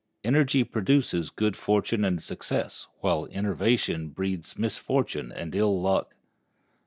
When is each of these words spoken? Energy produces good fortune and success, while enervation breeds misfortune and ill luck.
Energy 0.23 0.63
produces 0.63 1.29
good 1.29 1.55
fortune 1.55 2.03
and 2.03 2.23
success, 2.23 2.87
while 3.01 3.27
enervation 3.29 4.09
breeds 4.09 4.57
misfortune 4.57 5.31
and 5.31 5.53
ill 5.53 5.79
luck. 5.79 6.15